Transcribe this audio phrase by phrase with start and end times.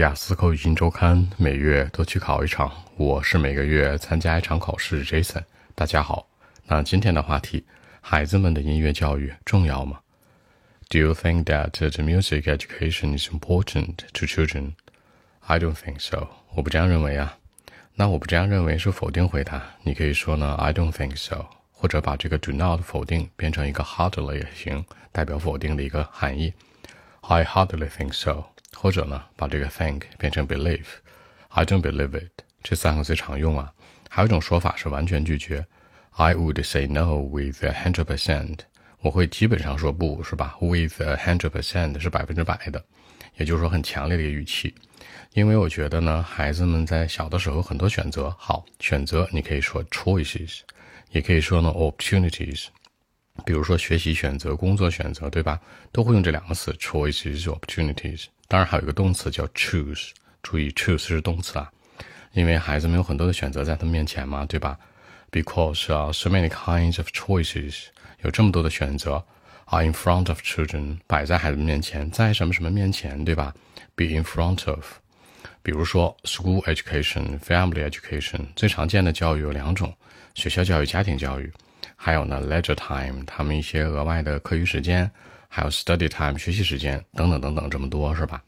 [0.00, 5.04] 雅思口语新周刊每月都去考一场，我是每个月参加一场考试。
[5.04, 5.42] Jason，
[5.74, 6.26] 大家好。
[6.64, 7.62] 那今天的话题，
[8.00, 10.00] 孩子们的音乐教育重要吗
[10.88, 14.72] ？Do you think that the music education is important to children?
[15.40, 16.28] I don't think so。
[16.54, 17.36] 我不这样认为啊。
[17.94, 24.82] 那我不这样认为是否定回答，你可以说呢，I don't think so，或者把这个 do not 否定变成一个 hardly 也行，
[25.12, 26.54] 代表否定的一个含义。
[27.20, 28.44] I hardly think so。
[28.82, 32.30] 或者呢，把这个 think 变成 believe，I don't believe it，
[32.62, 33.70] 这三个最常用啊。
[34.08, 35.62] 还有一种说法是完全拒绝
[36.12, 38.60] ，I would say no with a hundred percent，
[39.02, 42.82] 我会基本上说不是吧？With a hundred percent 是百分之百的，
[43.36, 44.74] 也就是说很强烈的一个语气。
[45.34, 50.60] 因为我觉得呢，孩子们在小的时候很多选择，好选择你可以说 choices，
[51.10, 52.68] 也可以说呢 opportunities。
[53.44, 55.60] 比如说学习选择、工作选择，对吧？
[55.92, 58.24] 都会用这两个词 choices、opportunities。
[58.50, 60.08] 当然还有一个动词叫 choose，
[60.42, 61.70] 注意 choose 是动词啊，
[62.32, 64.76] 因为孩子们有很多的选择在他们面前嘛，对吧
[65.30, 67.84] ？Because 啊，so many kinds of choices，
[68.22, 69.24] 有这么多的选择
[69.66, 73.54] ，are in front of children，摆在孩子们面前，在什么什么面前，对吧
[73.94, 74.84] ？Be in front of，
[75.62, 79.94] 比如说 school education、family education，最常见的教育有两种，
[80.34, 81.52] 学校教育、家庭教育，
[81.94, 85.08] 还有呢 leisure time，他们一些额外的课余时间。
[85.52, 88.40] 还有 study time 学习时间等等等等这么多是吧？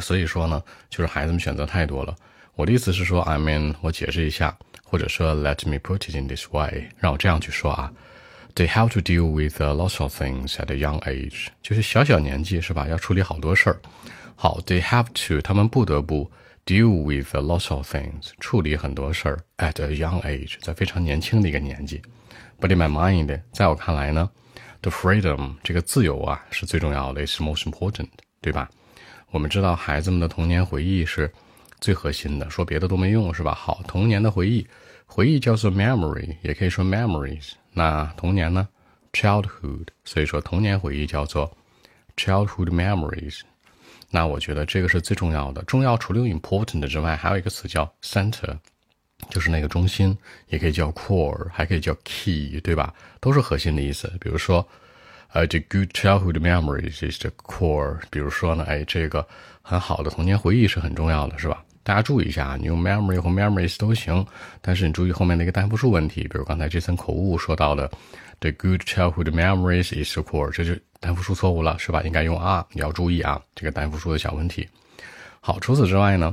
[0.00, 2.14] 所以说呢，就是孩子们选择太多了。
[2.54, 7.92] 我的意思是说，I mean，我解释一下，或者说 Let me put it in this way，让我这样去说啊。
[8.54, 12.86] They have to deal with a lot of things at a young age，就是小小年纪是吧？
[12.86, 13.80] 要处理好多事儿。
[14.36, 16.30] 好，They have to，他们不得不
[16.64, 22.00] deal with a lot of things，处理很多事儿 at a young age，在非常年轻的一个年纪。
[22.60, 24.30] But in my mind，在我看来呢。
[24.82, 28.08] The freedom 这个自由啊是最重要的，is most important，
[28.40, 28.68] 对吧？
[29.30, 31.32] 我们知道孩子们的童年回忆是
[31.80, 33.54] 最核心的，说别的都没用，是吧？
[33.54, 34.66] 好，童年的回忆，
[35.06, 37.52] 回忆叫做 memory，也可以说 memories。
[37.72, 38.68] 那童年呢
[39.12, 41.56] ？childhood，所以说童年回忆叫做
[42.16, 43.42] childhood memories。
[44.10, 48.58] 那我觉得这个是最重要的，重要除了 important 之外，还有一个词叫 center。
[49.30, 50.16] 就是那个中心，
[50.48, 52.92] 也可以叫 core，还可以叫 key，对吧？
[53.20, 54.12] 都是核心的意思。
[54.20, 54.66] 比如说，
[55.32, 57.98] 呃，the good childhood memories is the core。
[58.10, 59.26] 比如说呢，哎，这个
[59.62, 61.64] 很好的童年回忆是很重要的，是吧？
[61.84, 64.24] 大家注意一下，你用 memory 或 memories 都行，
[64.60, 66.22] 但是你注意后面那个单复数问题。
[66.28, 67.90] 比如刚才这层口误说到的
[68.38, 72.02] ，the good childhood memories is the core，这就单复数错误了，是吧？
[72.02, 74.68] 应该用 are，你要注意啊，这个单复数的小问题。
[75.40, 76.32] 好，除此之外呢？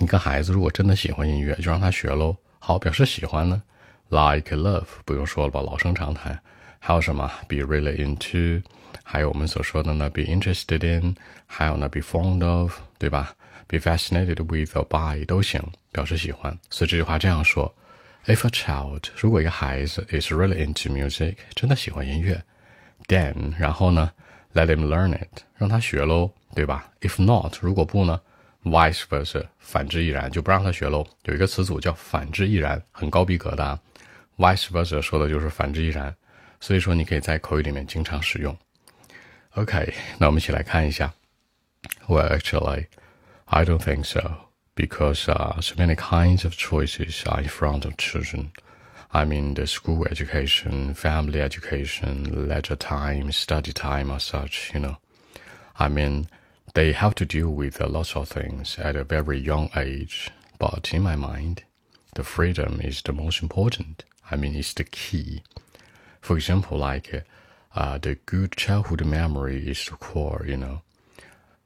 [0.00, 2.36] 一个孩子如果真的喜欢音乐，就让他学喽。
[2.58, 3.62] 好，表示喜欢呢
[4.10, 6.38] ，like love，不用说了吧，老生常谈。
[6.78, 8.62] 还有什么？be really into，
[9.02, 11.16] 还有我们所说的呢，be interested in，
[11.46, 13.34] 还有呢，be fond of，对吧
[13.66, 15.60] ？be fascinated with or by 都行，
[15.90, 16.56] 表示喜欢。
[16.70, 17.74] 所以这句话这样说
[18.26, 22.40] ：If a child，如果一个孩子 is really into music，真的喜欢音乐
[23.08, 24.12] ，then，然后呢
[24.54, 28.20] ，let him learn it，让他学喽，对吧？If not，如果不呢
[28.63, 31.05] ？Vice versa，反之亦然，就不让他学喽。
[31.23, 33.63] 有一个词组叫“反之亦然”，很高逼格的。
[33.63, 33.79] 啊。
[34.37, 36.15] Vice versa 说的就是反之亦然，
[36.59, 38.57] 所以说你可以在口语里面经常使用。
[39.55, 41.13] OK，那我们一起来看一下。
[42.07, 42.87] Well, actually,
[43.45, 47.93] I don't think so because uh, so many kinds of choices are in front of
[47.97, 48.51] children.
[49.09, 54.71] I mean, the school education, family education, leisure time, study time, or such.
[54.73, 54.97] You know,
[55.77, 56.27] I mean
[56.78, 60.30] they have to deal with a lot of things at a very young age.
[60.60, 61.64] But in my mind,
[62.14, 64.04] the freedom is the most important.
[64.30, 65.42] I mean, it's the key.
[66.20, 67.24] For example, like
[67.74, 70.82] uh, the good childhood memory is the core, you know.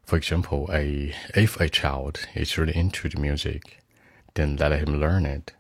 [0.07, 3.83] For example, a if a child is really into the music,
[4.33, 5.53] then let him learn it.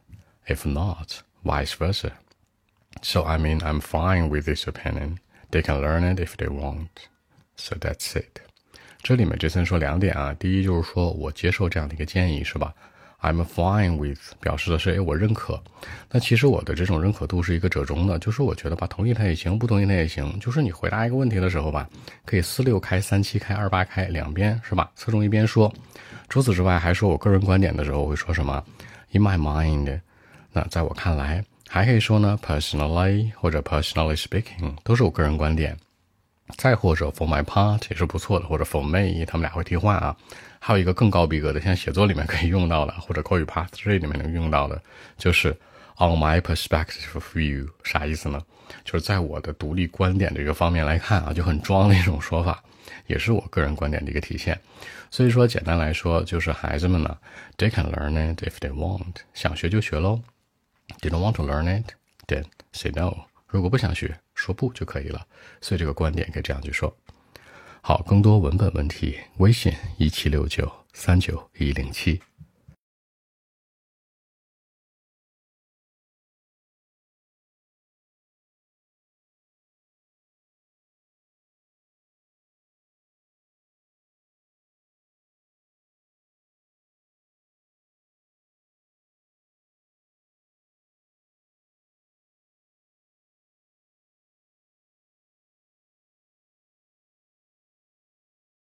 [0.49, 2.12] If not, vice versa.
[3.03, 5.21] So I mean, I'm fine with this opinion.
[5.51, 7.09] They can learn it if they want.
[7.55, 8.41] So that's it.
[9.03, 12.73] 这里面杰森说两点啊，第一就是说我接受这样的一个建议，是吧
[13.21, 15.61] ？I'm fine with 表示的是，哎，我认可。
[16.09, 20.38] 那其实我的这种认可度是一个折中的，就是我觉得吧，同意他也行，不同意他也行。
[20.38, 21.88] 就是你回答一个问题的时候吧，
[22.25, 24.88] 可以四六开、三七开、二八开，两边是吧？
[24.94, 25.73] 侧重一边说。
[26.29, 28.65] 除此之外，还说我个人观点的时候会说什么
[29.11, 30.00] ？In my mind，
[30.53, 35.76] 那在我看来，还可以说呢，personally 或者 personally speaking，都是我个人观点。
[36.56, 40.16] 再或者 for my part 也是不错的，或者 for me，他们俩会替换啊。
[40.58, 44.81] 还有一个更高逼格的，像写作里面可以用到的，或者口语 part three 里面能用到的，
[45.19, 45.50] 就是
[45.96, 48.40] on my perspective of view，啥意思呢？
[48.84, 52.62] 就是在我的独立观点这个方面来看啊，就很装的一种说法。
[53.06, 54.58] 也是我个人观点的一个体现。
[55.10, 57.16] 所以说，简单来说，就是孩子们呢
[57.56, 60.20] ，they can learn it if they want，想学就学喽。
[61.00, 61.93] They don't want to learn it,
[62.26, 63.14] then say no。
[63.46, 65.25] 如果不想学，说不就可以了。
[65.61, 66.93] 所以这个观点可以这样去说。
[67.81, 72.21] 好，更多文本问题，微信一七六九三九一零七。